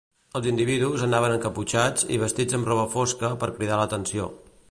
Els 0.37 0.45
individus 0.51 1.03
anaven 1.07 1.33
encaputxats 1.33 2.07
i 2.17 2.19
vestits 2.25 2.59
amb 2.59 2.71
roba 2.71 2.87
fosca 2.97 3.33
per 3.45 3.53
cridar 3.59 3.81
l'atenció. 3.83 4.29